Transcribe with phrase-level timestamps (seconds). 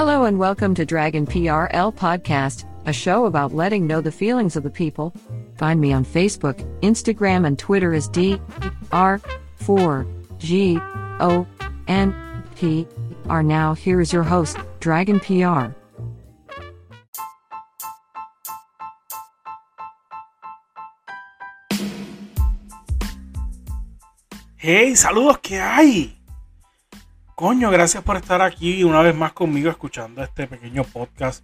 [0.00, 4.62] Hello and welcome to Dragon PRL Podcast, a show about letting know the feelings of
[4.62, 5.12] the people.
[5.58, 8.40] Find me on Facebook, Instagram, and Twitter as D
[8.92, 9.20] R
[9.56, 10.06] 4
[10.38, 10.78] G
[11.20, 11.46] O
[11.86, 12.14] N
[12.56, 12.86] P
[13.28, 13.42] R.
[13.42, 15.76] Now, here is your host, Dragon PR.
[24.56, 26.19] Hey, saludos, ¿qué hay?
[27.40, 31.42] Coño, gracias por estar aquí una vez más conmigo escuchando este pequeño podcast.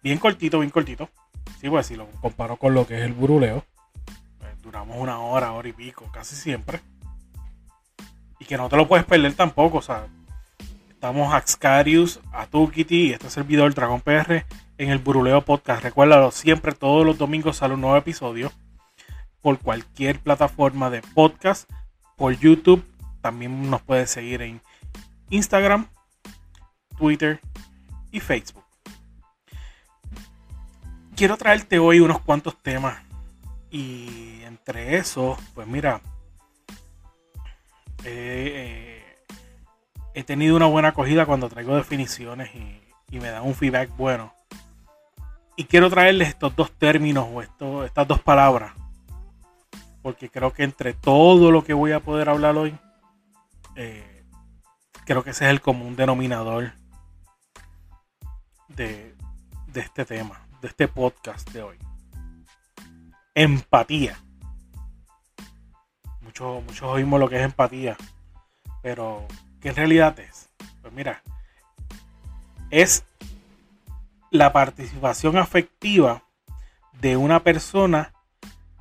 [0.00, 1.10] Bien cortito, bien cortito.
[1.60, 3.64] Sí, pues si lo comparo con lo que es el buruleo,
[4.38, 6.78] pues duramos una hora, hora y pico, casi siempre.
[8.38, 10.06] Y que no te lo puedes perder tampoco, o sea,
[10.90, 14.46] estamos Axcarius, Atukiti y este servidor Dragón PR
[14.78, 15.82] en el Buruleo Podcast.
[15.82, 18.52] Recuérdalo, siempre todos los domingos sale un nuevo episodio
[19.40, 21.68] por cualquier plataforma de podcast,
[22.16, 22.84] por YouTube.
[23.20, 24.60] También nos puedes seguir en
[25.32, 25.86] Instagram,
[26.98, 27.40] Twitter
[28.10, 28.64] y Facebook.
[31.16, 32.98] Quiero traerte hoy unos cuantos temas
[33.70, 36.02] y entre esos, pues mira,
[38.04, 39.02] eh,
[40.12, 42.80] he tenido una buena acogida cuando traigo definiciones y,
[43.18, 44.34] me dan un feedback bueno.
[45.56, 48.72] Y quiero traerles estos dos términos o estas dos palabras,
[50.02, 52.74] porque creo que entre todo lo que voy a poder hablar hoy,
[53.76, 54.11] eh,
[55.04, 56.72] creo que ese es el común denominador
[58.68, 59.14] de,
[59.66, 61.78] de este tema, de este podcast de hoy.
[63.34, 64.18] Empatía.
[66.20, 67.96] Muchos, muchos oímos lo que es empatía,
[68.82, 69.26] pero
[69.60, 70.50] ¿qué en realidad es?
[70.80, 71.22] Pues mira,
[72.70, 73.04] es
[74.30, 76.22] la participación afectiva
[77.00, 78.14] de una persona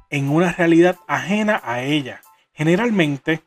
[0.10, 2.22] en una realidad ajena a ella,
[2.54, 3.44] generalmente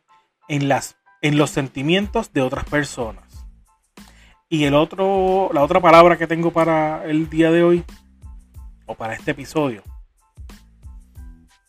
[0.48, 3.24] en las en los sentimientos de otras personas.
[4.50, 7.84] Y el otro, la otra palabra que tengo para el día de hoy,
[8.84, 9.82] o para este episodio,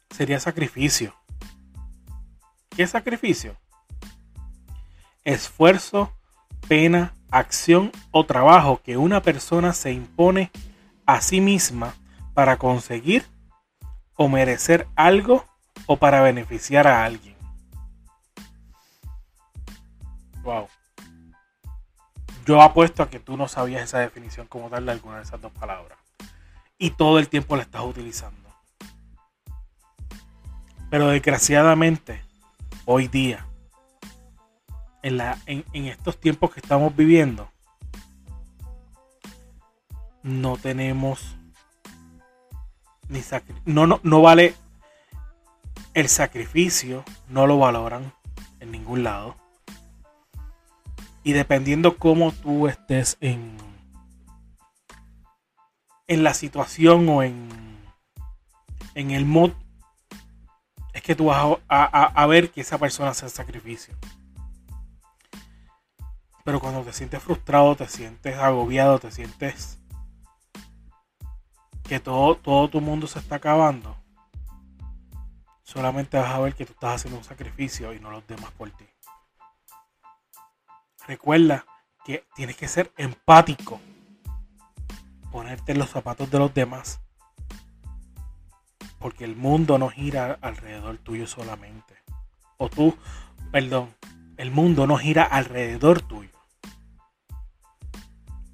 [0.09, 1.15] sería sacrificio.
[2.75, 3.55] ¿Qué sacrificio?
[5.23, 6.11] Esfuerzo,
[6.67, 10.51] pena, acción o trabajo que una persona se impone
[11.05, 11.95] a sí misma
[12.33, 13.23] para conseguir
[14.17, 15.45] o merecer algo
[15.85, 17.34] o para beneficiar a alguien.
[20.45, 20.67] Wow.
[22.45, 25.41] Yo apuesto a que tú no sabías esa definición como tal de alguna de esas
[25.41, 25.97] dos palabras.
[26.77, 28.47] Y todo el tiempo la estás utilizando.
[30.91, 32.21] Pero desgraciadamente,
[32.85, 33.47] hoy día,
[35.01, 37.49] en, la, en, estos tiempos que estamos viviendo,
[40.21, 41.35] no tenemos
[43.09, 43.21] ni
[43.65, 44.55] no, no, no vale
[45.95, 48.13] el sacrificio, no lo valoran
[48.59, 49.35] en ningún lado.
[51.25, 53.57] Y dependiendo cómo tú estés en,
[56.05, 57.49] en la situación o en,
[58.93, 59.51] en el mood,
[60.93, 63.95] es que tú vas a, a, a ver que esa persona hace el sacrificio.
[66.43, 69.79] Pero cuando te sientes frustrado, te sientes agobiado, te sientes
[71.81, 73.97] que todo, todo tu mundo se está acabando,
[75.63, 78.69] solamente vas a ver que tú estás haciendo un sacrificio y no los demás por
[78.69, 78.85] ti.
[81.07, 81.65] Recuerda
[82.03, 83.79] que tienes que ser empático.
[85.31, 86.99] Ponerte en los zapatos de los demás.
[88.97, 91.95] Porque el mundo no gira alrededor tuyo solamente.
[92.57, 92.97] O tú,
[93.51, 93.93] perdón,
[94.37, 96.31] el mundo no gira alrededor tuyo.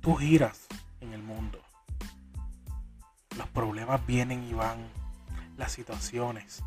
[0.01, 0.67] Tú giras
[0.99, 1.61] en el mundo.
[3.37, 4.89] Los problemas vienen y van.
[5.55, 6.63] Las situaciones.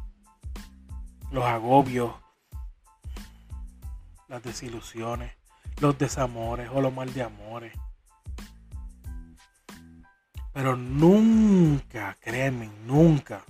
[1.31, 2.14] Los agobios.
[4.29, 5.44] Las desilusiones
[5.81, 7.73] los desamores o los mal de amores.
[10.53, 13.43] Pero nunca, créeme, nunca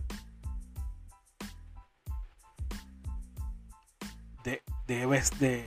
[4.43, 5.65] de, debes de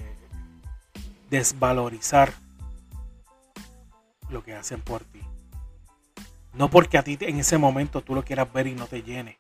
[1.30, 2.34] desvalorizar
[4.30, 5.22] lo que hacen por ti.
[6.54, 9.38] No porque a ti en ese momento tú lo quieras ver y no te llene.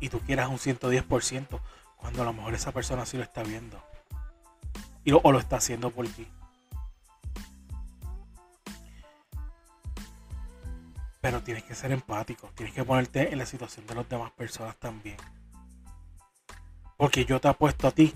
[0.00, 1.60] Y tú quieras un 110%
[1.96, 3.91] cuando a lo mejor esa persona sí lo está viendo
[5.04, 6.26] y o lo está haciendo por ti.
[11.20, 14.76] Pero tienes que ser empático, tienes que ponerte en la situación de las demás personas
[14.76, 15.16] también.
[16.96, 18.12] Porque yo te apuesto a ti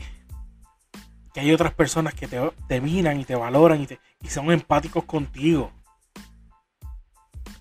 [1.32, 5.04] que hay otras personas que te, miran y te valoran y, te, y son empáticos
[5.04, 5.70] contigo.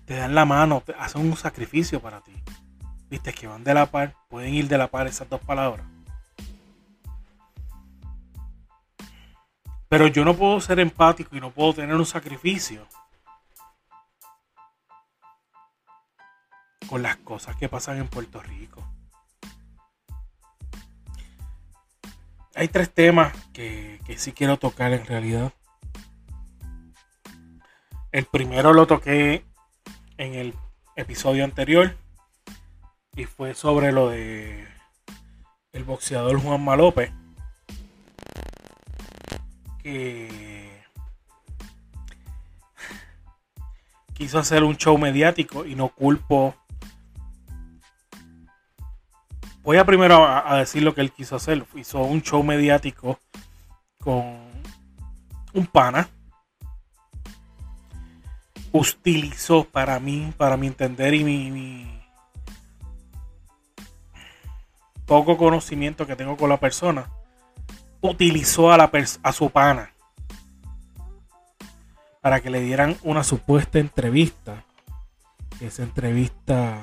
[0.04, 2.32] Te dan la mano, te hacen un sacrificio para ti.
[3.08, 5.86] Viste que van de la par, pueden ir de la par esas dos palabras.
[9.88, 12.86] Pero yo no puedo ser empático y no puedo tener un sacrificio
[16.88, 18.82] con las cosas que pasan en Puerto Rico.
[22.54, 25.52] Hay tres temas que, que sí quiero tocar en realidad.
[28.12, 29.44] El primero lo toqué
[30.16, 30.54] en el
[30.96, 31.96] episodio anterior
[33.14, 34.66] y fue sobre lo de
[35.72, 37.12] el boxeador Juan Malope
[39.86, 40.82] que
[44.14, 46.56] quiso hacer un show mediático y no culpo
[49.62, 51.64] voy a primero a, decir lo que él quiso hacer.
[51.76, 53.20] Hizo un show mediático
[54.00, 54.38] con
[55.52, 56.08] un pana.
[58.72, 62.02] Utilizó para mí, para mi entender y mi,
[65.04, 67.08] poco conocimiento que tengo con la persona,
[68.10, 68.90] utilizó a, la
[69.22, 69.92] a su pana
[72.26, 74.64] para que le dieran una supuesta entrevista.
[75.60, 76.80] Esa entrevista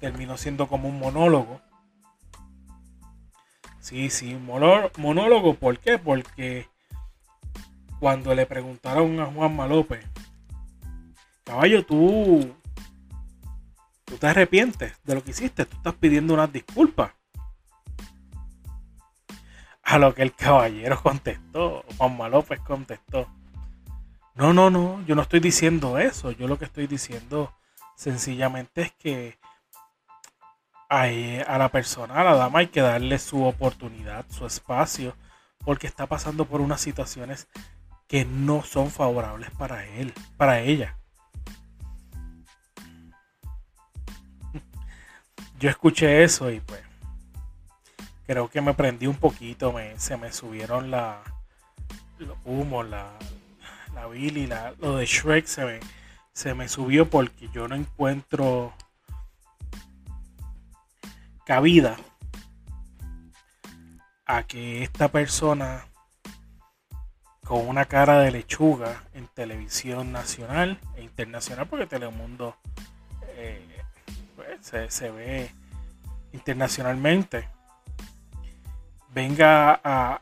[0.00, 1.60] terminó siendo como un monólogo.
[3.78, 5.54] Sí, sí, monólogo.
[5.54, 5.98] ¿Por qué?
[5.98, 6.68] Porque
[8.00, 10.00] cuando le preguntaron a Juan Malope,
[11.44, 12.52] caballo, tú,
[14.04, 17.12] tú te arrepientes de lo que hiciste, tú estás pidiendo unas disculpas.
[19.86, 23.28] A lo que el caballero contestó, Juan Malópez contestó.
[24.34, 26.32] No, no, no, yo no estoy diciendo eso.
[26.32, 27.54] Yo lo que estoy diciendo
[27.94, 29.38] sencillamente es que
[30.88, 35.14] a, la persona, a la dama, hay que darle su oportunidad, su espacio,
[35.64, 37.46] porque está pasando por unas situaciones
[38.08, 40.98] que no son favorables para él, para ella.
[45.60, 46.85] Yo escuché eso y pues
[48.26, 51.22] creo que me prendí un poquito, me, se me subieron la,
[52.18, 53.12] los humos, la,
[53.94, 55.80] la Billy, la, lo de Shrek se me,
[56.32, 58.72] se me subió porque yo no encuentro
[61.44, 61.96] cabida
[64.26, 65.86] a que esta persona
[67.46, 72.56] con una cara de lechuga en televisión nacional e internacional, porque Telemundo
[73.36, 73.64] eh,
[74.34, 75.52] pues, se, ve
[76.32, 77.48] internacionalmente,
[79.16, 80.20] venga a,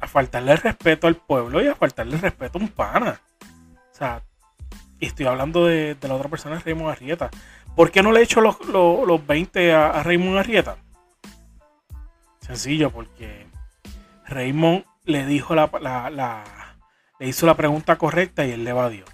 [0.00, 3.20] a faltarle respeto al pueblo y a faltarle respeto a un pana.
[3.92, 4.22] O sea,
[5.00, 7.30] estoy hablando de, la otra persona, Raymond Arrieta.
[7.74, 10.76] ¿Por qué no le he hecho los, los, 20 a, a, Raymond Arrieta?
[12.38, 13.48] Sencillo, porque
[14.24, 16.78] Raymond le dijo la, la,
[17.18, 19.04] le hizo la pregunta correcta y él le evadió.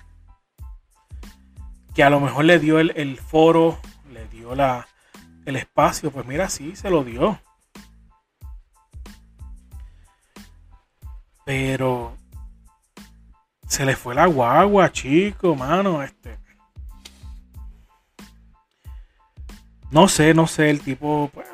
[1.94, 3.78] Que a lo mejor le dio el, el foro,
[4.12, 4.86] le dio la,
[5.46, 7.40] el espacio, pues mira, sí, se lo dio.
[11.44, 12.16] Pero
[13.66, 16.38] se le fue la guagua, chico, mano, este.
[19.90, 21.46] No sé, no sé, el tipo pues,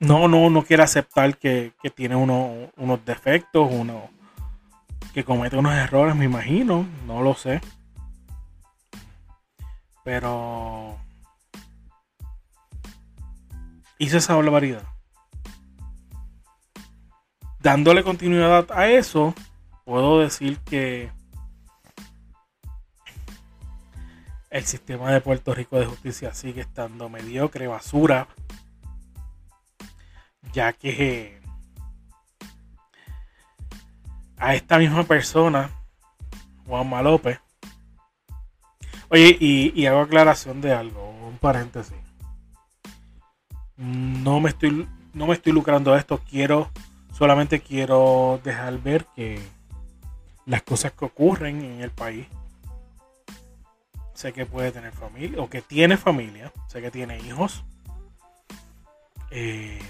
[0.00, 4.10] no, no, no quiere aceptar que, tiene unos defectos, uno,
[5.14, 7.60] que comete unos errores, me imagino, no lo sé.
[10.02, 10.96] Pero
[13.98, 14.82] hizo esa barbaridad.
[17.62, 19.34] Dándole continuidad a eso,
[19.84, 21.12] puedo decir que
[24.50, 28.26] el sistema de Puerto Rico de justicia sigue estando mediocre, basura,
[30.52, 31.40] ya que
[34.36, 35.70] a esta misma persona,
[36.66, 37.38] Juan Malope,
[39.08, 41.96] oye, y, hago aclaración de algo, un paréntesis.
[43.76, 46.68] No me estoy, no me estoy lucrando de esto, quiero,
[47.12, 49.40] solamente quiero dejar ver que
[50.46, 52.26] las cosas que ocurren en el país
[54.14, 57.64] sé que puede tener familia, o que tiene familia, sé que tiene hijos.
[59.30, 59.80] Eh,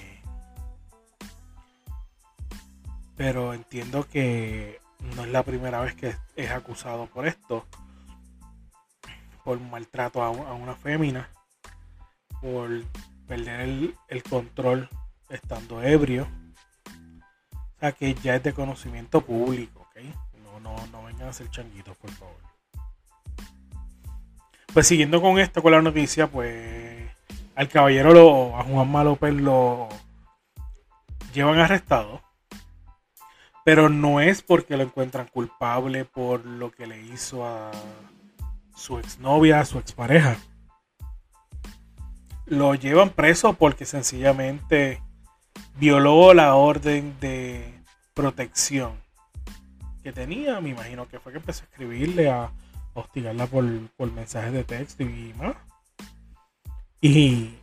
[3.14, 4.80] pero entiendo que
[5.16, 7.66] no es la primera vez que es acusado por esto,
[9.44, 11.28] por maltrato a, una fémina,
[12.40, 12.70] por
[13.26, 14.88] perder el, el, control
[15.28, 16.26] estando ebrio.
[17.82, 20.04] Sea que ya es de conocimiento público, ¿ok?
[20.44, 22.36] No, no, no vengan a ser changuitos, por favor.
[24.72, 27.10] Pues siguiendo con esto, con la noticia, pues
[27.56, 29.88] al caballero, lo, a Juan López lo
[31.34, 32.22] llevan arrestado.
[33.64, 37.72] Pero no es porque lo encuentran culpable por lo que le hizo a
[38.76, 40.36] su exnovia, a su expareja.
[42.46, 45.02] Lo llevan preso porque sencillamente
[45.76, 47.74] violó la orden de
[48.14, 48.92] protección
[50.02, 50.60] que tenía.
[50.60, 52.50] Me imagino que fue que empezó a escribirle, a
[52.94, 53.64] hostigarla por,
[54.12, 55.56] mensajes de texto y más.
[57.00, 57.54] Y,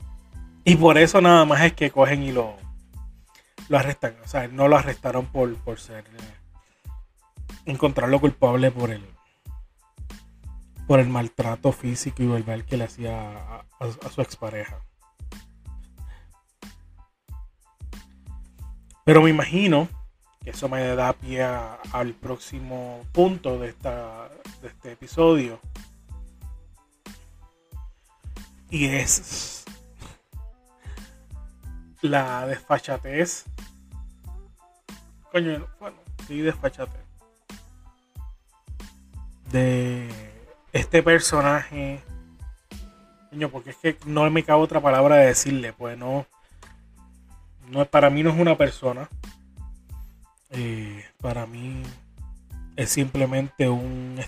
[0.63, 2.57] y por eso nada más es que cogen y lo,
[3.69, 4.15] lo arrestan.
[4.23, 6.05] O sea, no lo arrestaron por, por ser.
[6.05, 6.91] Eh,
[7.65, 9.05] encontrarlo culpable por el.
[10.87, 14.81] Por el maltrato físico y verbal que le hacía a, a su expareja.
[19.09, 19.89] Pero me imagino
[20.43, 24.29] que eso me da pie al próximo punto de, esta,
[24.61, 25.59] de este episodio.
[28.69, 29.65] Y es
[32.03, 33.45] la desfachatez.
[35.31, 35.97] Coño, bueno,
[36.27, 37.01] sí, desfachatez.
[39.51, 40.07] De
[40.71, 42.03] este personaje.
[43.31, 46.27] Coño, porque es que no me cabe otra palabra de decirle, pues no.
[47.69, 49.09] No para mí no es una persona.
[50.51, 51.83] Eh, para mí
[52.75, 54.19] es simplemente un.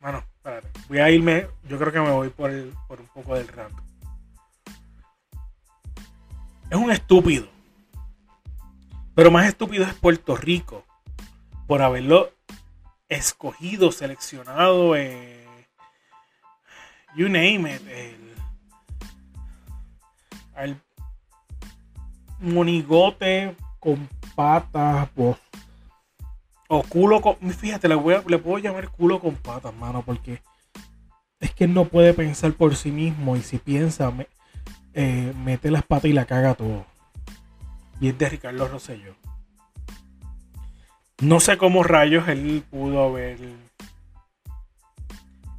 [0.00, 0.68] Bueno, espérate.
[0.88, 1.46] Voy a irme.
[1.68, 2.50] Yo creo que me voy por,
[2.86, 3.88] por un poco del rato
[6.70, 7.48] es un estúpido.
[9.14, 10.84] Pero más estúpido es Puerto Rico
[11.66, 12.30] por haberlo
[13.08, 15.44] escogido, seleccionado, eh,
[17.16, 17.82] you name it,
[20.56, 20.80] el,
[22.40, 25.08] monigote con patas,
[26.68, 30.42] o culo con, fíjate, le, le puedo llamar culo con patas, mano, porque
[31.40, 34.26] es que no puede pensar por sí mismo y si piensa, me,
[34.94, 36.84] eh, mete las patas y la caga todo.
[38.00, 39.14] Y es de Ricardo Rosselló.
[41.20, 43.38] No sé cómo rayos él pudo haber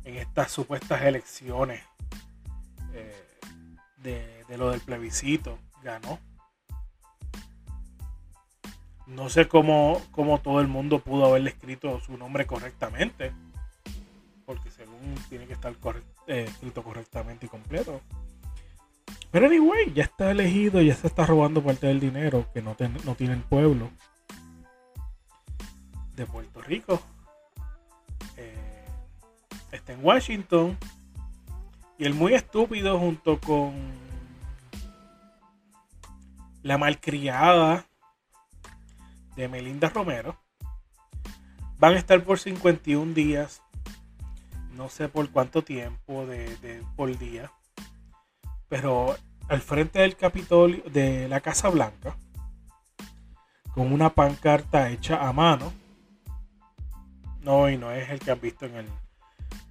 [0.06, 1.84] en estas supuestas elecciones
[2.94, 3.40] eh,
[3.98, 6.20] de, lo del plebiscito ganó.
[9.10, 13.32] No sé cómo, cómo, todo el mundo pudo haberle escrito su nombre correctamente.
[14.46, 15.74] Porque según tiene que estar
[16.28, 18.02] eh, escrito correctamente y completo.
[19.32, 22.76] Pero anyway, ya está elegido, ya se está robando parte del dinero que no,
[23.06, 23.90] no tiene el pueblo
[26.16, 27.02] de Puerto Rico.
[28.38, 28.86] Eh,
[29.72, 30.78] está en Washington.
[31.98, 33.74] Y el muy estúpido junto con
[36.64, 37.89] la malcriada
[39.40, 40.38] de Melinda Romero
[41.78, 43.62] van a estar por 51 días.
[44.76, 47.52] No sé por cuánto tiempo de, por día
[48.68, 49.16] pero
[49.48, 52.16] al frente del Capitolio, de la Casa Blanca,
[53.74, 55.74] con una pancarta hecha a mano.
[57.42, 58.86] No, y no es el que han visto en, el,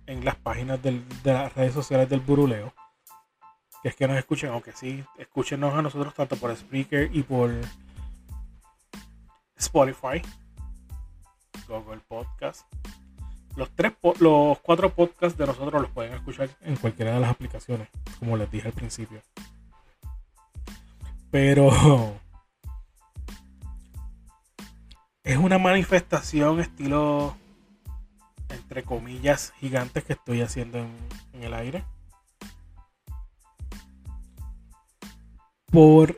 [0.06, 2.74] en las páginas de las redes sociales del Buruleo.
[3.84, 7.52] Que es que nos escuchen, aunque sí, escúchenos a nosotros tanto por Spreaker y por
[9.58, 10.22] Spotify,
[11.66, 12.62] Google Podcast.
[13.56, 17.88] Los, tres, los cuatro podcasts de nosotros los pueden escuchar en cualquiera de las aplicaciones,
[18.20, 19.20] como les dije al principio.
[21.30, 21.70] Pero
[25.24, 27.36] es una manifestación estilo,
[28.48, 30.94] entre comillas, gigantes que estoy haciendo en,
[31.32, 31.84] en el aire.
[35.66, 36.16] Por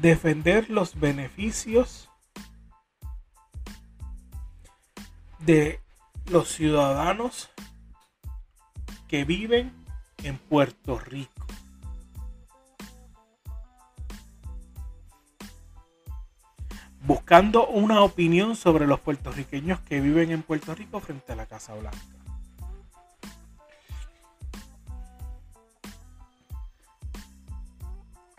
[0.00, 2.08] defender los beneficios
[5.40, 5.80] de
[6.30, 7.50] los ciudadanos
[9.08, 9.72] que viven
[10.22, 11.46] en Puerto Rico.
[17.02, 21.74] Buscando una opinión sobre los puertorriqueños que viven en Puerto Rico frente a la Casa
[21.74, 22.19] Blanca.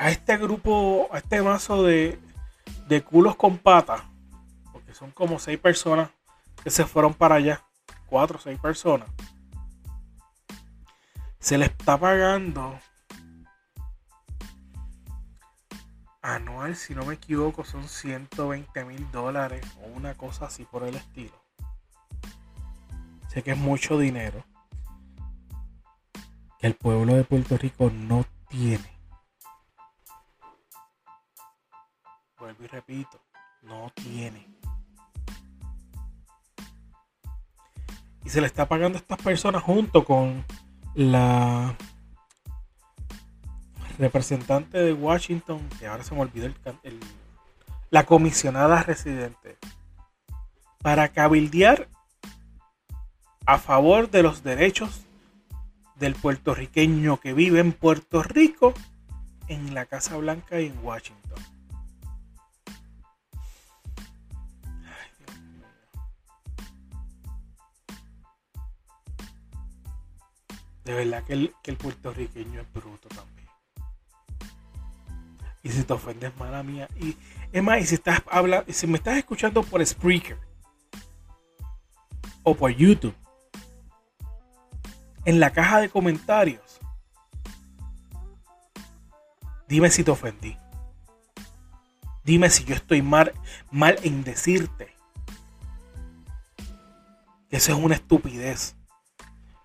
[0.02, 2.20] A este grupo, a este mazo de,
[2.88, 4.02] de culos con patas,
[4.72, 6.10] porque son como seis personas
[6.64, 7.64] que se fueron para allá,
[8.08, 9.08] cuatro o seis personas,
[11.38, 12.80] se le está pagando
[16.24, 20.96] anual, si no me equivoco, son 120 mil dólares o una cosa así por el
[20.96, 21.40] estilo.
[23.28, 24.44] Sé que es mucho dinero
[26.58, 28.91] que el pueblo de Puerto Rico no tiene.
[32.42, 33.22] Vuelvo y repito,
[33.62, 34.48] no tiene.
[38.26, 40.44] Y se le está pagando a estas personas junto con
[40.96, 41.76] la
[44.00, 47.00] representante de Washington, que ahora se me olvidó el,
[47.92, 49.60] la comisionada residente,
[50.80, 51.90] para cabildear
[53.46, 55.02] a favor de los derechos
[55.98, 58.74] del puertorriqueño que vive en Puerto Rico,
[59.48, 61.61] en la Casa Blanca y en Washington.
[70.84, 73.48] De verdad que el, que el puertorriqueño es bruto también.
[75.64, 76.88] Y si te ofendes, mala mía.
[77.00, 77.16] Y
[77.52, 80.40] es más, y si, estás habla, si me estás escuchando por Spreaker
[82.44, 83.16] o por YouTube,
[85.26, 86.80] en la caja de comentarios,
[89.68, 90.58] dime si te ofendí.
[92.24, 93.34] Dime si yo estoy mal,
[93.72, 94.92] mal en decirte
[97.52, 98.76] eso es una estupidez.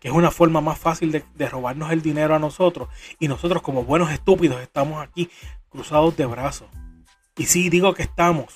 [0.07, 2.89] Es una forma más fácil de, de, robarnos el dinero a nosotros.
[3.19, 5.29] Y nosotros como buenos estúpidos estamos aquí
[5.69, 6.69] cruzados de brazos.
[7.37, 8.55] Y sí, digo que estamos.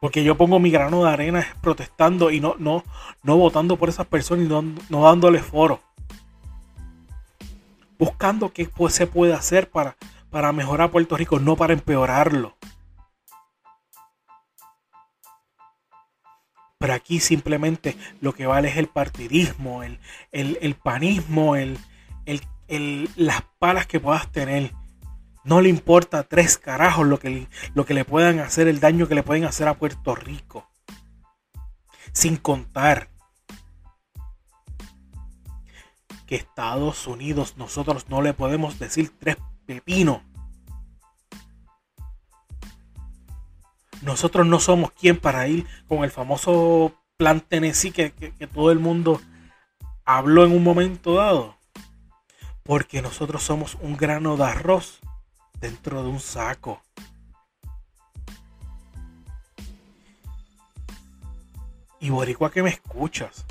[0.00, 2.84] Porque yo pongo mi grano de arena protestando y no, no,
[3.24, 5.80] no votando por esas personas y no, no dándole foro.
[7.98, 9.96] Buscando qué se puede hacer para,
[10.30, 12.56] para mejorar Puerto Rico, no para empeorarlo.
[16.78, 19.98] Pero aquí simplemente lo que vale es el partidismo, el,
[20.32, 21.78] el, el panismo, el,
[22.68, 24.72] el, las palas que puedas tener.
[25.44, 29.14] No le importa tres carajos lo que, lo que le puedan hacer, el daño que
[29.14, 30.68] le pueden hacer a Puerto Rico.
[32.12, 33.08] Sin contar
[36.26, 40.22] que Estados Unidos nosotros no le podemos decir tres pepinos.
[44.02, 48.78] Nosotros no somos quien para ir con el famoso plan Tennessee que, que, todo el
[48.78, 49.20] mundo
[50.04, 51.56] habló en un momento dado.
[52.62, 55.00] Porque nosotros somos un grano de arroz
[55.60, 56.82] dentro de un saco.
[62.00, 63.46] Y boricua que me escuchas.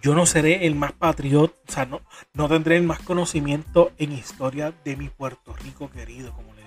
[0.00, 2.02] Yo no seré el más patriota, o sea, no,
[2.34, 6.63] no tendré el más conocimiento en historia de mi Puerto Rico querido, como le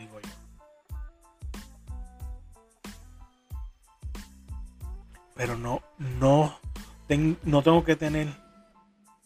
[5.38, 6.60] Pero no, no,
[7.08, 8.28] ten, no tengo que tener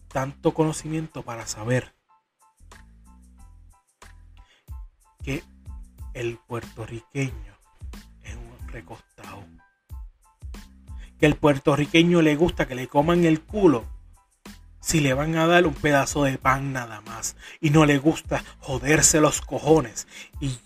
[0.10, 1.94] tanto conocimiento para saber
[5.24, 5.44] que
[6.14, 7.58] el puertorriqueño
[8.24, 9.46] es un recostado.
[11.18, 13.86] Que el puertorriqueño le gusta que le coman el culo
[14.82, 17.38] si le van a dar un pedazo de pan nada más.
[17.62, 20.08] Y no le gusta joderse los cojones
[20.42, 20.60] y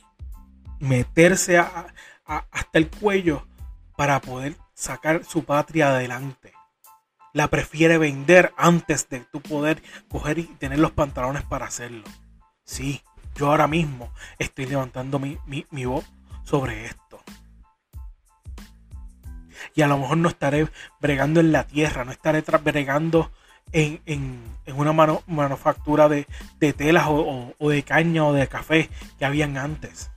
[0.79, 1.87] meterse a,
[2.25, 3.45] hasta el cuello
[3.95, 6.53] para poder sacar su patria adelante.
[7.33, 12.03] La prefiere vender antes de tu poder coger y tener los pantalones para hacerlo.
[12.63, 13.01] Sí,
[13.35, 16.05] yo ahora mismo estoy levantando mi, mi, mi voz
[16.43, 17.19] sobre esto.
[19.73, 20.69] Y a lo mejor no estaré
[21.01, 23.31] bregando en la tierra, no estaré bregando
[23.71, 26.27] en, en, en una mano, manufactura de,
[26.59, 30.11] de telas o, o, o, de caña o de café que habían antes.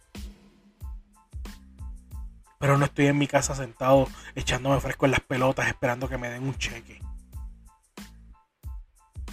[2.59, 6.29] Pero no estoy en mi casa sentado echándome fresco en las pelotas esperando que me
[6.29, 7.01] den un cheque.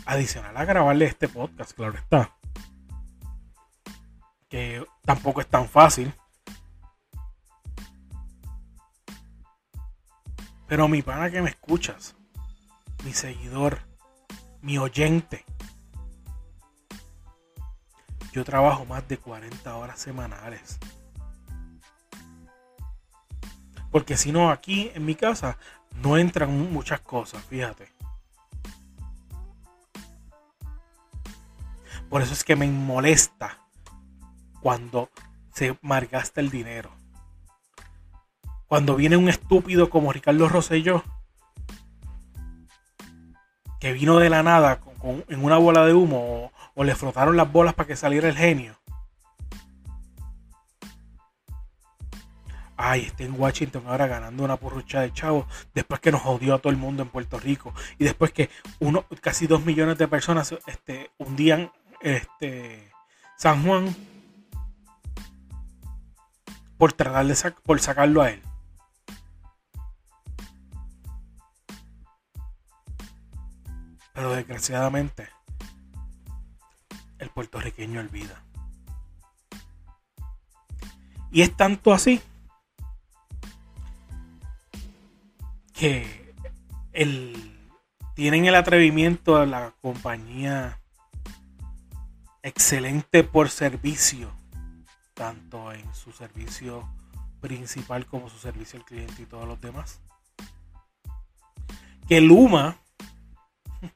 [0.05, 2.35] Adicional a grabarle este podcast, claro está
[4.55, 6.13] que tampoco es tan fácil.
[10.67, 12.15] Pero mi pana que me escuchas,
[13.03, 13.81] mi seguidor,
[14.61, 15.45] mi oyente,
[18.31, 20.79] yo trabajo más de 40 horas semanales.
[23.95, 25.57] Porque si no, aquí en mi casa
[26.03, 27.87] no entran muchas cosas, fíjate.
[32.09, 33.57] Por eso es que me molesta
[34.59, 35.09] cuando
[35.53, 36.91] se malgasta el dinero.
[38.67, 41.01] Cuando viene un estúpido como Ricardo Rosselló,
[43.79, 46.95] que vino de la nada con, con, en una bola de humo o, o le
[46.95, 48.75] frotaron las bolas para que saliera el genio.
[52.77, 56.59] Ay, está en Washington ahora ganando una porrucha de chavos después que nos jodió a
[56.59, 60.53] todo el mundo en Puerto Rico y después que uno, casi dos millones de personas
[60.65, 62.91] este, hundían este,
[63.37, 63.95] San Juan
[66.77, 68.41] por tratar de por sacarlo a él.
[74.13, 75.29] Pero desgraciadamente,
[77.19, 78.43] el puertorriqueño olvida.
[81.31, 82.21] Y es tanto así
[85.75, 86.33] que
[86.93, 87.59] el,
[88.15, 90.79] tienen el atrevimiento a la compañía
[92.41, 94.31] excelente por servicio,
[95.13, 96.89] tanto en su servicio
[97.41, 99.99] principal como su servicio al cliente y todos los demás.
[102.07, 102.77] Que Luma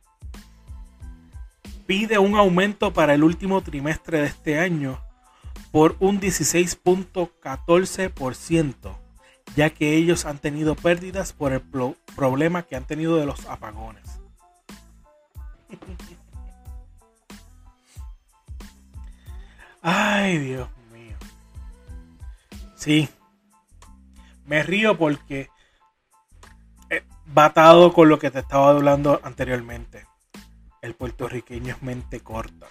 [1.88, 5.00] pide un aumento para el último trimestre de este año
[5.72, 8.98] por un 16.14%,
[9.56, 11.62] ya que ellos han tenido pérdidas por el
[12.16, 14.04] problema que han tenido de los apagones.
[19.82, 21.16] Ay, Dios mío.
[22.76, 23.10] Sí.
[24.46, 25.50] Me río porque
[27.34, 30.06] batado con lo que te estaba hablando anteriormente.
[30.82, 32.68] El puertorriqueño es mente corta.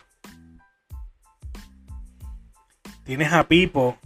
[3.04, 3.98] Tienes a Pipo,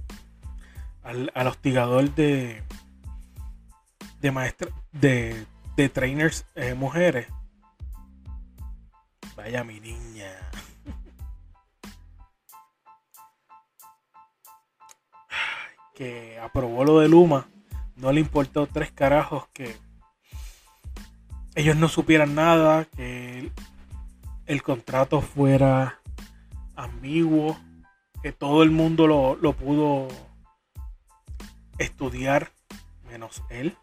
[1.03, 2.62] al, hostigador de
[4.21, 7.27] de maestra de, de trainers eh, mujeres.
[9.37, 10.31] Vaya mi niña.
[15.95, 17.47] que aprobó lo de Luma.
[17.97, 19.77] No le importó tres carajos que
[21.55, 23.53] ellos no supieran nada, que
[24.47, 26.01] el contrato fuera
[26.77, 27.59] ambiguo
[28.23, 30.09] que todo el mundo lo, pudo
[31.79, 32.51] estudiar,
[33.09, 33.77] menos él,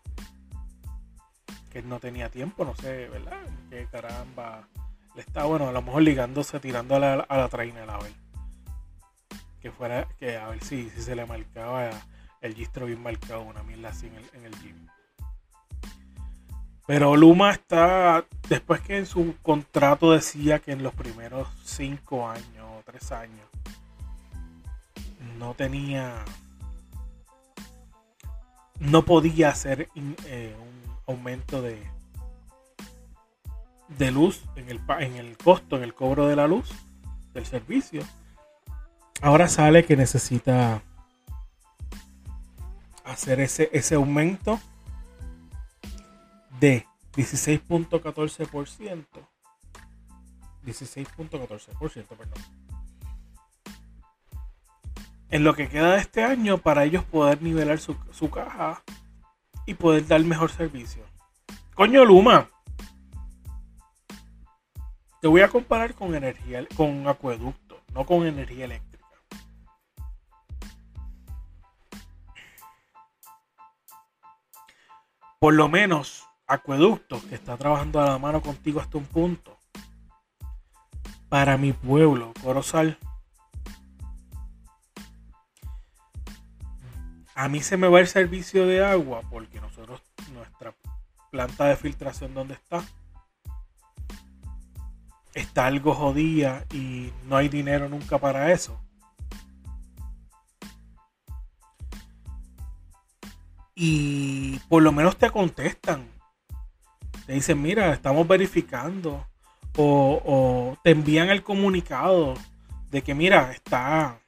[1.72, 3.42] que no tenía tiempo, no sé, ¿verdad?
[3.70, 4.68] Que caramba,
[5.16, 8.00] le está, bueno, a lo mejor ligándose, tirando a la, a la trainer a.
[9.62, 11.90] Que fuera, que a ver si, si se le marcaba
[12.42, 14.88] el gistro bien marcado, una mierda así en el, en el gym.
[16.88, 22.70] Pero Luma está, después que en su contrato decía que en los primeros cinco años
[22.90, 23.48] tres años
[25.38, 26.26] no tenía,
[28.80, 29.90] no podía hacer
[30.26, 30.76] eh, un
[31.08, 31.82] aumento de,
[33.98, 36.70] de luz en el, en el costo, en el cobro de la luz
[37.34, 38.04] del servicio.
[39.22, 40.82] Ahora sale que necesita
[43.04, 44.60] hacer ese, ese aumento
[46.60, 49.06] de 16.14%.
[50.66, 52.69] 16.14%, perdón
[55.32, 57.96] en lo que queda de este año para ellos poder nivelar su,
[58.30, 58.82] caja
[59.66, 61.04] y poder dar mejor servicio.
[61.76, 62.50] Coño Luma,
[65.22, 68.90] te voy a comparar con energía, con acueducto, no con energía eléctrica.
[75.40, 79.58] Por lo menos acueducto que está trabajando a la mano contigo hasta un punto.
[81.30, 82.98] Para mi pueblo, Corozal,
[87.40, 90.02] a mí se me va el servicio de agua porque nosotros,
[90.34, 90.76] nuestra
[91.32, 92.84] planta de filtración donde está,
[95.34, 98.78] está algo jodida y no hay dinero nunca para eso.
[103.74, 106.10] Y por lo menos te contestan.
[107.26, 109.26] Te dicen, mira, estamos verificando.
[109.78, 112.34] O, o te envían el comunicado
[112.92, 114.20] de que, mira, está,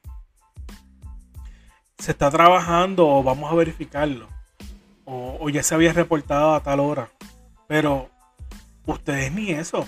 [2.02, 4.28] se está trabajando o vamos a verificarlo.
[5.06, 7.12] O, ya se había reportado a tal hora.
[7.68, 8.10] Pero
[8.86, 9.88] ustedes ni eso.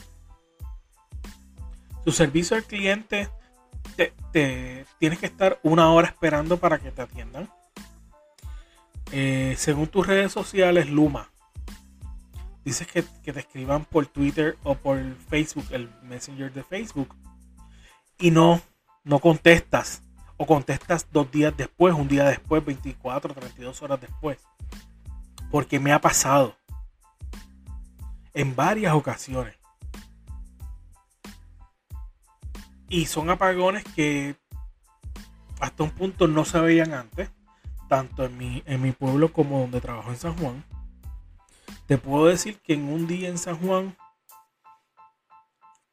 [2.03, 3.29] Su servicio al cliente
[4.31, 7.49] te, tienes que estar una hora esperando para que te atiendan.
[9.11, 11.31] Eh, según tus redes sociales, Luma.
[12.63, 14.99] Dices que, que, te escriban por Twitter o por
[15.29, 17.15] Facebook, el Messenger de Facebook.
[18.19, 18.61] Y no,
[19.03, 20.02] no contestas
[20.37, 24.39] o contestas dos días después, un día después, 24, 32 horas después.
[25.51, 26.55] Porque me ha pasado
[28.33, 29.55] en varias ocasiones.
[32.89, 34.35] Y son apagones que
[35.59, 37.31] hasta un punto no se veían antes,
[37.87, 40.63] tanto en mi, en mi pueblo como donde trabajo en San Juan.
[41.87, 43.95] Te puedo decir que en un día en San Juan,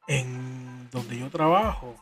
[0.07, 1.94] en donde yo trabajo,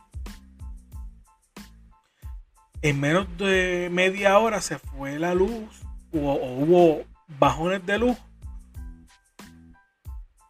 [2.81, 5.81] en menos de media hora se fue la luz
[6.13, 7.03] o, hubo
[7.39, 8.17] bajones de luz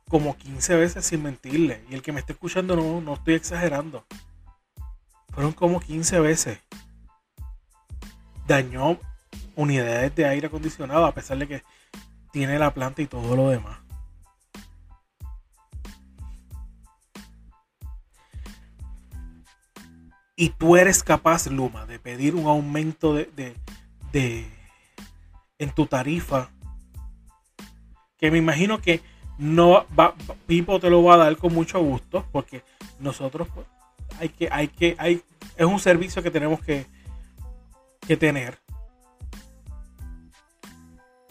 [0.07, 1.83] como 15 veces sin mentirle.
[1.89, 4.05] Y el que me esté escuchando no, no estoy exagerando.
[5.29, 6.59] Fueron como 15 veces.
[8.47, 8.99] Dañó
[9.55, 11.63] unidades de aire acondicionado a pesar de que
[12.31, 13.77] tiene la planta y todo lo demás.
[20.39, 23.57] Y tú eres capaz, Luma, de pedir un aumento de,
[25.57, 26.49] en tu tarifa,
[28.17, 29.01] que me imagino que
[29.37, 30.15] no va,
[30.47, 32.63] Pipo te lo va a dar con mucho gusto porque
[33.01, 33.67] nosotros pues,
[34.17, 35.21] hay que, hay que, hay,
[35.57, 36.85] es un servicio que tenemos que,
[38.07, 38.59] que tener.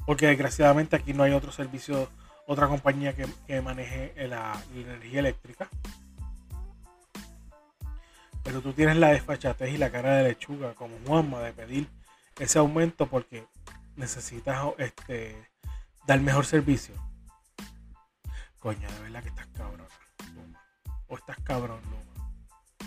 [0.04, 2.10] Porque desgraciadamente aquí no hay otro servicio,
[2.46, 5.70] otra compañía que, que maneje la, energía eléctrica.
[8.48, 11.86] Pero tú tienes la desfachatez y la cara de lechuga como Juanma de pedir
[12.38, 13.46] ese aumento porque
[13.94, 15.50] necesitas este,
[16.06, 16.94] dar mejor servicio.
[18.58, 19.86] Coño, de verdad que estás cabrón,
[20.34, 20.62] Luma.
[21.08, 22.32] O estás cabrón, Luma.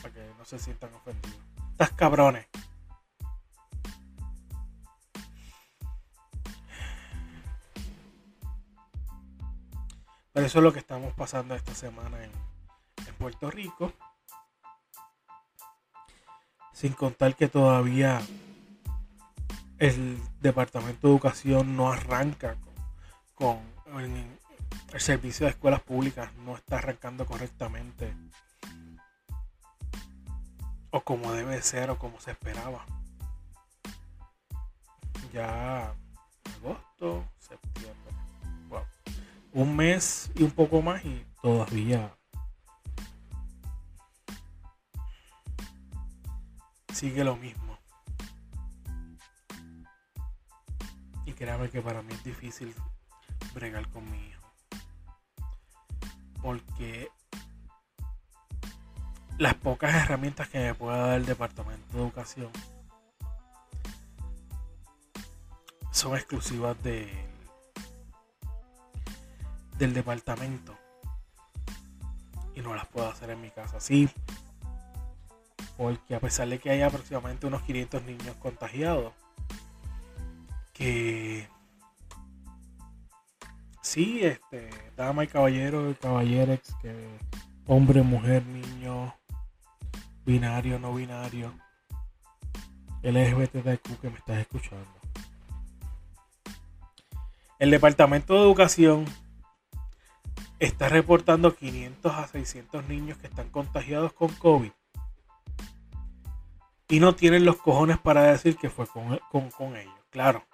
[0.02, 1.38] Para que no se sientan ofendidos.
[1.74, 2.48] Estás cabrones.
[10.34, 12.32] Pero eso es lo que estamos pasando esta semana en,
[13.06, 13.94] en Puerto Rico.
[16.82, 18.20] Sin contar que todavía
[19.78, 22.56] el Departamento de Educación no arranca
[23.36, 23.60] con,
[24.92, 28.12] el servicio de escuelas públicas, no está arrancando correctamente
[30.90, 32.84] o como debe ser o como se esperaba.
[35.32, 35.94] Ya
[36.58, 38.12] agosto, septiembre,
[39.54, 42.12] un mes y un poco más y todavía
[46.94, 47.72] sigue lo mismo.
[51.42, 52.72] créame que para mí es difícil
[53.56, 54.48] bregar con mi hijo.
[56.40, 57.10] Porque
[59.40, 62.52] las pocas herramientas que me pueda dar el Departamento de Educación
[65.90, 67.12] son exclusivas de,
[69.80, 70.78] del departamento
[72.54, 73.80] y no las puedo hacer en mi casa.
[73.80, 74.08] Sí,
[75.78, 79.14] porque a pesar de que hay aproximadamente unos 500 niños contagiados,
[80.74, 81.48] que
[83.82, 87.20] sí, este, dama y caballero y caballerex, que
[87.68, 89.14] hombre, mujer, niño,
[90.26, 91.54] binario, no binario,
[93.04, 94.88] LGBTQ que me estás escuchando.
[97.60, 99.06] El Departamento de Educación
[100.60, 104.72] está reportando 500 a 600 niños que están contagiados con COVID.
[106.92, 109.96] Y no tienen los cojones para decir que fue con, con ellos.
[110.10, 110.46] Claro,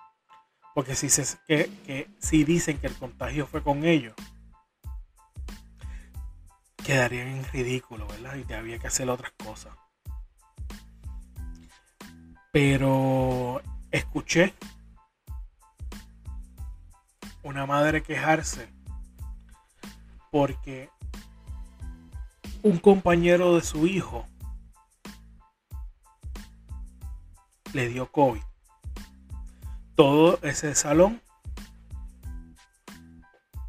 [0.76, 1.08] porque si,
[1.48, 4.14] que, si dicen que el contagio fue con ellos,
[6.86, 8.36] quedarían en ridículo, ¿verdad?
[8.36, 9.76] Y te había que hacer otras cosas.
[12.52, 14.54] Pero escuché
[17.42, 18.70] una madre quejarse
[20.32, 20.92] porque
[22.62, 24.28] un compañero de su hijo
[27.74, 28.42] le dio COVID
[29.98, 31.20] todo ese salón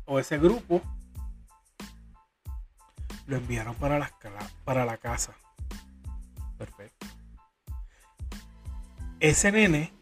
[0.05, 0.83] o ese grupo
[3.27, 4.13] lo enviaron para la,
[4.65, 5.35] para la casa.
[6.59, 7.07] Perfecto.
[9.21, 9.93] Ese nene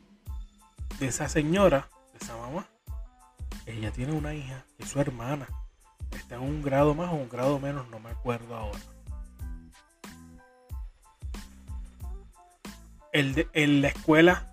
[0.98, 2.66] de esa señora, de esa mamá,
[3.64, 5.46] ella tiene una hija, es su hermana.
[6.10, 8.80] Está en un grado más o un grado menos, no me acuerdo ahora.
[13.16, 14.46] El la escuela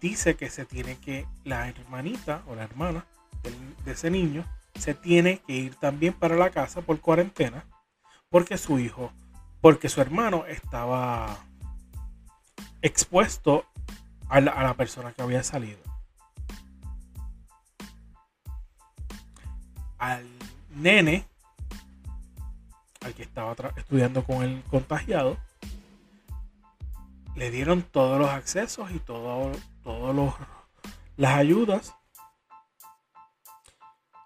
[0.00, 3.04] dice que se tiene que, la hermanita o la hermana
[3.84, 7.66] de ese niño, se tiene que ir también para la casa por cuarentena,
[8.30, 9.12] porque su hijo,
[9.60, 11.36] porque su hermano estaba
[12.80, 13.66] expuesto
[14.30, 15.80] a la, persona que había salido.
[19.98, 20.26] Al
[20.70, 21.26] nene,
[23.02, 25.36] al que estaba estudiando con el contagiado,
[27.34, 30.34] le dieron todos los accesos y todo todas
[31.16, 31.94] las ayudas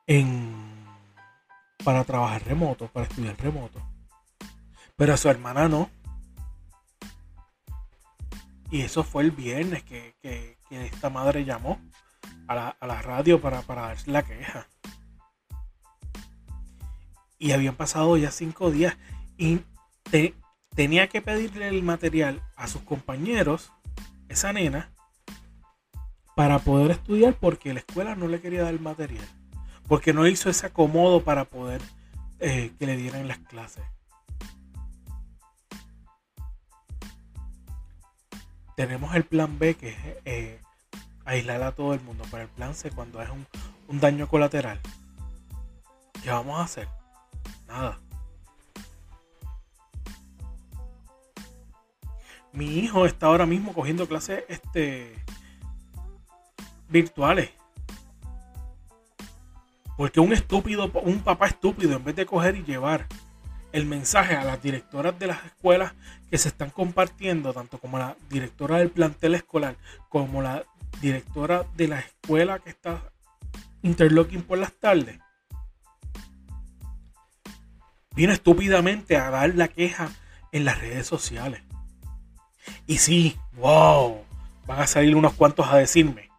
[0.07, 0.55] en,
[1.85, 3.81] para trabajar remoto, para estudiar remoto.
[4.97, 5.91] Pero a su hermana no.
[8.71, 10.15] Y eso fue el viernes que,
[10.71, 11.81] esta madre llamó
[12.47, 14.67] a la, radio para, para darse la queja.
[17.39, 18.97] Y habían pasado ya cinco días
[19.37, 19.61] y
[20.79, 23.73] tenía que pedirle el material a sus compañeros,
[24.29, 24.93] esa nena,
[26.37, 29.27] para poder estudiar porque la escuela no le quería dar material.
[29.89, 31.83] Porque no hizo ese acomodo para poder
[32.39, 33.83] eh, que le dieran las clases.
[38.77, 40.61] Tenemos el plan B que es eh,
[41.25, 42.23] aislar a todo el mundo.
[42.31, 43.45] Pero el plan C cuando es un,
[43.89, 44.79] un daño colateral.
[46.23, 46.89] ¿Qué vamos a hacer?
[47.67, 47.99] Nada.
[52.53, 55.15] Mi hijo está ahora mismo cogiendo clases este,
[56.89, 57.51] virtuales.
[59.97, 63.07] Porque un estúpido, un papá estúpido, en vez de coger y llevar
[63.73, 65.93] el mensaje a las directoras de las escuelas
[66.31, 69.77] que se están compartiendo, tanto como la directora del plantel escolar,
[70.09, 70.65] como la
[71.01, 73.03] directora de la escuela que está
[73.83, 75.19] interlocking por las tardes,
[78.15, 80.11] viene estúpidamente a dar la queja
[80.53, 81.63] en las redes sociales.
[82.89, 84.25] Y sí, wow,
[84.67, 86.31] van a salir unos cuantos a decirme,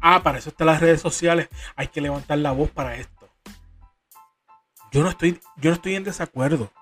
[0.00, 3.28] ah, para eso están las redes sociales, hay que levantar la voz para esto.
[4.90, 6.72] Yo no estoy, yo no estoy en desacuerdo.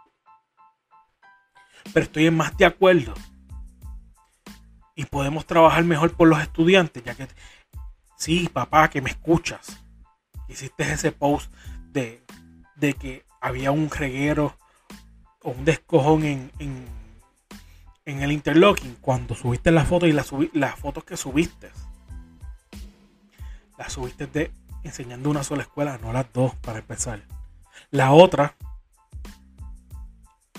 [1.93, 3.12] Pero estoy en más de acuerdo.
[4.95, 7.27] Y podemos trabajar mejor por los estudiantes, ya que
[8.17, 9.83] sí, papá, que me escuchas.
[10.47, 11.53] Hiciste ese post
[11.91, 12.23] de,
[12.77, 14.57] de que había un reguero
[15.43, 17.02] o un descojón en, en,
[18.05, 21.71] en el interlocking cuando subiste las fotos y las, las fotos que subiste
[23.83, 24.53] las subiste de
[24.85, 27.23] enseñando una sola escuela, no las dos para empezar.
[27.91, 28.55] La otra,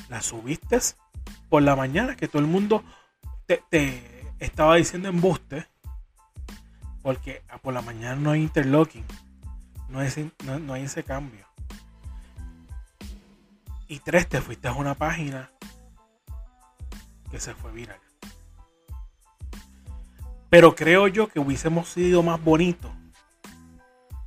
[0.10, 0.77] la subiste
[1.49, 2.84] por la mañana, que todo el mundo
[3.45, 3.63] te,
[4.39, 5.67] estaba diciendo embuste,
[7.01, 9.06] porque por la mañana no hay interlocking,
[9.89, 11.45] no hay, no, hay ese cambio.
[13.88, 15.51] Y tres, te fuiste a una página
[17.33, 17.99] que se fue viral.
[20.51, 22.91] Pero creo yo que hubiésemos sido más bonitos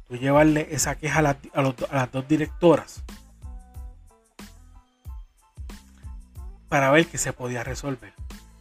[0.08, 3.04] tú llevarle esa queja a, las dos directoras
[6.68, 8.12] para ver qué se podía resolver.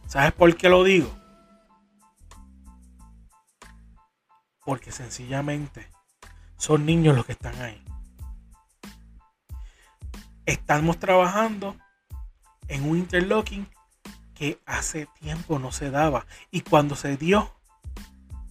[0.06, 1.12] ¿Sabes por qué lo digo?
[4.64, 5.88] Porque sencillamente
[6.56, 7.82] son niños los que están ahí.
[10.44, 11.76] Estamos trabajando
[12.68, 13.66] en un interlocking
[14.38, 16.26] que hace tiempo no se daba.
[16.50, 17.52] Y cuando se dio,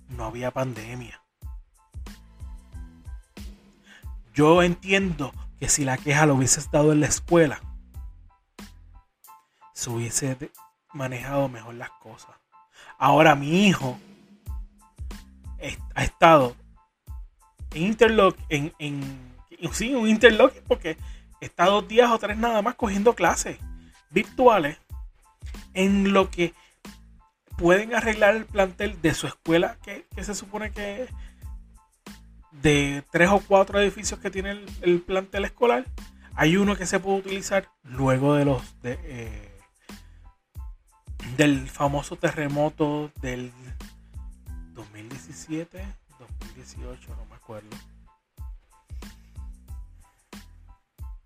[0.09, 1.21] no había pandemia.
[4.33, 7.61] Yo entiendo que si la queja lo hubieses dado en la escuela,
[9.73, 10.51] se hubiese
[10.93, 12.35] manejado mejor las cosas.
[12.97, 13.97] Ahora mi hijo
[15.95, 16.55] ha estado
[17.73, 20.97] en interlock, en, en sí, un interlock porque
[21.41, 23.57] está dos días o tres nada más cogiendo clases
[24.09, 24.77] virtuales
[25.75, 26.53] en lo que
[27.57, 31.07] pueden arreglar el plantel de su escuela que, que se supone que
[32.61, 35.85] de tres o cuatro edificios que tiene el, plantel escolar,
[36.33, 39.51] hay uno que se puede utilizar luego de los eh,
[41.37, 43.51] del famoso terremoto del
[44.73, 45.85] 2017,
[46.19, 47.69] 2018, no me acuerdo.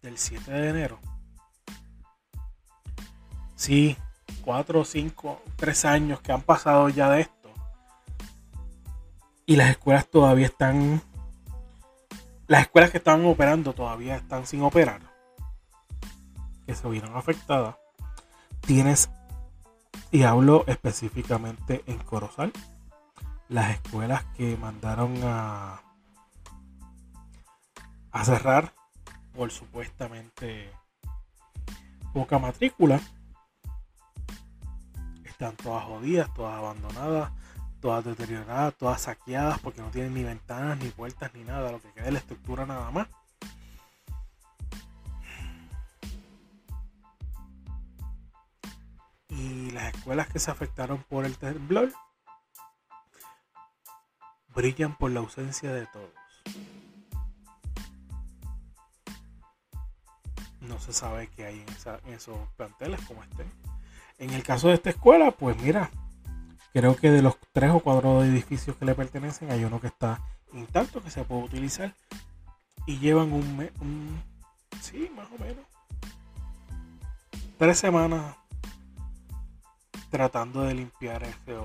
[0.02, 1.00] Del 7 de enero.
[3.56, 3.98] Sí,
[4.40, 7.50] cuatro, cinco, tres años que han pasado ya de esto.
[9.46, 11.02] Y las escuelas todavía están
[12.50, 15.02] las escuelas que estaban operando todavía están sin operar,
[16.66, 17.76] que se vieron afectadas.
[18.62, 19.12] Tienes,
[20.10, 22.52] y hablo específicamente en Corozal,
[23.50, 25.84] las escuelas que mandaron a,
[28.12, 28.74] a cerrar
[29.36, 30.72] por supuestamente
[32.16, 33.00] poca matrícula.
[35.40, 37.32] Están todas jodidas, todas abandonadas,
[37.80, 41.94] todas deterioradas, todas saqueadas porque no tienen ni ventanas, ni puertas, ni nada, lo que
[41.94, 43.08] queda es la estructura nada más.
[49.30, 51.94] Y las escuelas que se afectaron por el temblor
[54.54, 56.12] brillan por la ausencia de todos.
[60.60, 63.69] No se sabe qué hay en, en esos planteles como estén.
[64.20, 65.90] En el caso de esta escuela, pues mira,
[66.74, 70.22] Creo que de los tres o cuatro edificios que le pertenecen hay uno que está
[70.54, 71.96] intacto, que se puede utilizar.
[72.86, 73.72] Y llevan un mes,
[74.80, 75.66] sí, más o menos.
[77.58, 78.36] Tres semanas
[80.10, 81.58] tratando de limpiar ese,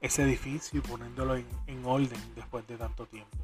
[0.00, 3.36] ese edificio y poniéndolo en orden después de tanto tiempo.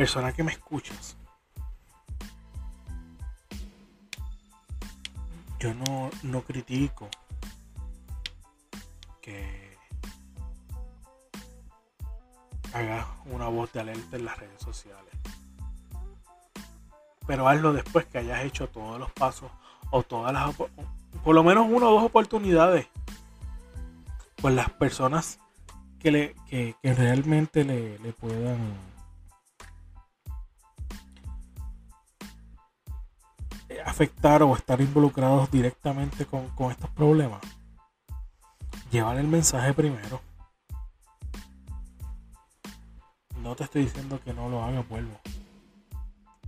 [0.00, 1.14] Persona que me escuchas,
[5.58, 7.06] yo no, critico
[9.20, 9.76] que
[12.72, 15.12] hagas una voz de alerta en las redes sociales.
[17.26, 19.50] Pero hazlo después que hayas hecho todos los pasos
[19.90, 20.56] o todas las
[21.22, 22.86] por lo menos una o dos oportunidades
[24.40, 25.38] con las personas
[25.98, 28.89] que, le, que, realmente le, le puedan
[33.84, 37.40] afectar o estar involucrados directamente con, estos problemas.
[38.90, 40.20] Llévale el mensaje primero.
[43.42, 45.18] No te estoy diciendo que no lo hagas, vuelvo.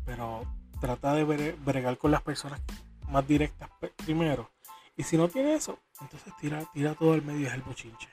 [0.04, 0.44] Pero
[0.80, 2.60] trata de bregar con las personas
[3.08, 3.70] más directas
[4.04, 4.50] primero.
[4.96, 8.08] Y si no tiene eso, entonces tira, tira todo al medio es el bochinche.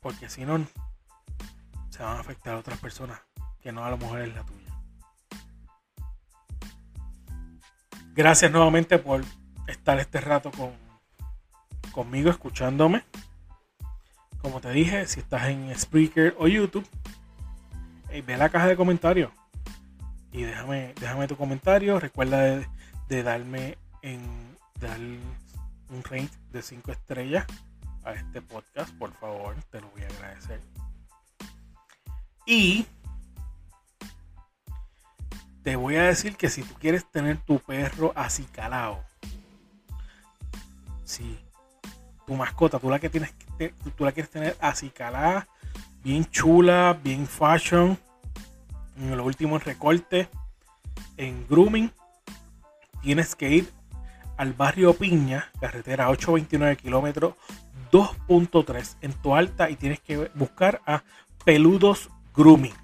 [0.00, 0.64] Porque si no,
[1.90, 3.20] se van a afectar otras personas
[3.60, 4.69] que no a lo mejor es la tuya.
[8.20, 9.24] Gracias nuevamente por
[9.66, 10.72] estar este rato con,
[11.90, 13.02] conmigo escuchándome.
[14.42, 16.86] Como te dije, si estás en Spreaker o YouTube,
[18.10, 19.30] ve a la caja de comentarios
[20.32, 21.98] y déjame, déjame tu comentario.
[21.98, 22.62] Recuerda
[23.08, 24.20] de, darme en
[24.78, 27.46] dar un rank de 5 estrellas
[28.04, 30.60] a este podcast, por favor, te lo voy a agradecer.
[32.44, 32.84] Y
[35.62, 39.02] te voy a decir que si tú quieres tener tu perro acicalado,
[41.04, 41.38] si
[42.26, 43.34] tu mascota, tú la que tienes
[43.96, 45.48] tú la quieres tener acicalada,
[46.02, 47.98] bien chula, bien fashion,
[48.96, 50.28] en los últimos recortes,
[51.16, 51.92] en grooming,
[53.02, 53.72] tienes que ir
[54.36, 57.34] al barrio Piña, carretera 829 kilómetros
[57.92, 61.02] 2.3 en tu alta y tienes que buscar a
[61.44, 62.74] Peludos Grooming.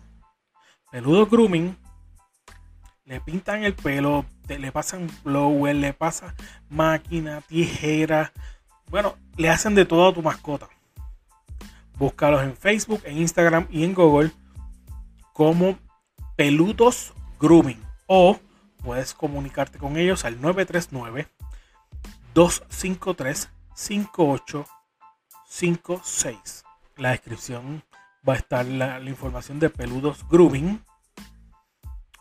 [0.90, 1.76] Peludos Grooming
[3.06, 6.34] le pintan el pelo, le pasan blower, le pasan
[6.68, 8.32] máquina, tijera.
[8.90, 10.68] Bueno, le hacen de todo a tu mascota.
[11.96, 14.32] Búscalos en Facebook, en Instagram y en Google
[15.32, 15.78] como
[16.34, 17.80] Peludos Grooming.
[18.06, 18.40] O
[18.82, 21.28] puedes comunicarte con ellos al 939
[22.34, 26.64] 253 5856.
[26.96, 27.84] La descripción
[28.28, 30.82] va a estar la, la información de Peludos Grooming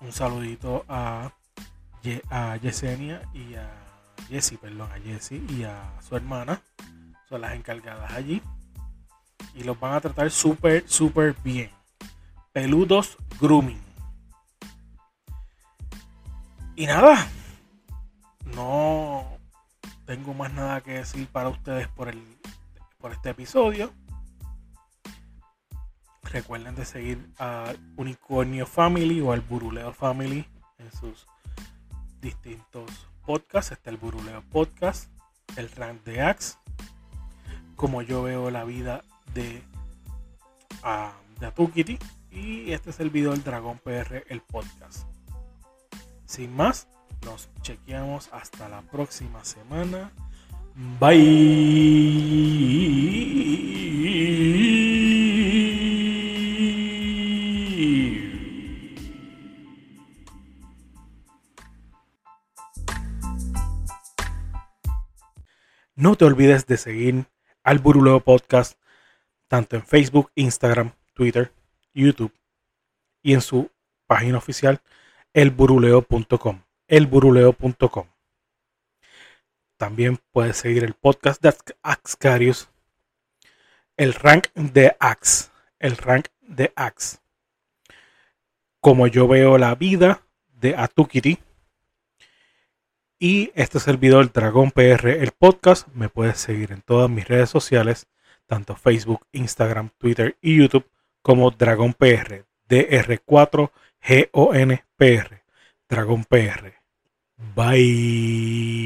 [0.01, 1.31] un saludito a,
[2.29, 3.69] a Yesenia y a
[4.29, 6.61] Jessie, perdón, a Jessie y a su hermana.
[7.29, 8.41] Son las encargadas allí.
[9.53, 11.71] Y los van a tratar súper, súper bien.
[12.51, 13.81] Peludos Grooming.
[16.75, 17.27] Y nada,
[18.53, 19.25] no
[20.05, 22.21] tengo más nada que decir para ustedes por, el,
[22.99, 23.93] por este episodio.
[26.31, 30.45] Recuerden de seguir a Unicornio Family o al Buruleo Family
[30.79, 31.27] en sus
[32.21, 33.71] distintos podcasts.
[33.71, 35.09] Está el Buruleo Podcast,
[35.55, 36.57] el Rank de Axe,
[37.75, 39.03] como yo veo la vida
[39.33, 39.61] de,
[40.83, 41.99] uh, de Atukiti.
[42.31, 45.07] Y este es el video del Dragón PR, el podcast.
[46.25, 46.87] Sin más,
[47.23, 50.11] nos chequeamos hasta la próxima semana.
[50.99, 51.15] Bye.
[66.05, 67.25] No te olvides de seguir
[67.63, 68.79] al Buruleo Podcast
[69.47, 71.51] tanto en Facebook, Instagram, Twitter,
[71.95, 72.31] YouTube
[73.23, 73.71] y en su
[74.05, 74.81] página oficial
[75.33, 76.61] elburuleo.com.
[76.87, 78.07] Elburuleo.com.
[79.77, 82.69] También puedes seguir el podcast de Axcarius,
[83.97, 85.49] el rank de Ax,
[85.79, 87.19] el rank de Ax.
[88.79, 91.39] Como yo veo la vida de Atukiri
[93.25, 95.87] y este servidor Dragón PR, el podcast.
[95.95, 98.05] Me puedes seguir en todas mis redes sociales,
[98.45, 100.85] tanto Facebook, Instagram, Twitter y YouTube,
[101.23, 103.71] como Dragón PR, DR4GONPR,
[105.89, 106.75] Dragón PR.
[107.55, 108.85] Bye.